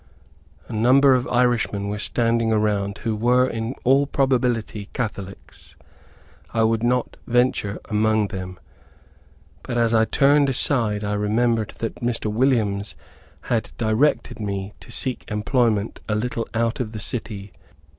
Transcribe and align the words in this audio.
A 0.67 0.73
number 0.73 1.13
of 1.13 1.27
Irishmen 1.27 1.87
were 1.87 1.99
standing 1.99 2.51
around 2.51 2.97
who 3.03 3.15
were 3.15 3.47
in 3.47 3.75
all 3.83 4.07
probability 4.07 4.89
Catholics. 4.93 5.75
I 6.51 6.63
would 6.63 6.81
not 6.81 7.17
venture 7.27 7.77
among 7.85 8.29
them; 8.29 8.59
but 9.61 9.77
as 9.77 9.93
I 9.93 10.05
turned 10.05 10.49
aside 10.49 11.03
I 11.03 11.13
remembered 11.13 11.73
that 11.77 11.97
Mr. 12.01 12.33
Williams 12.33 12.95
had 13.41 13.69
directed 13.77 14.39
me 14.39 14.73
to 14.79 14.91
seek 14.91 15.23
employment 15.27 15.99
a 16.09 16.15
little 16.15 16.47
out 16.55 16.79
of 16.79 16.93
the 16.93 16.99
city. 16.99 17.53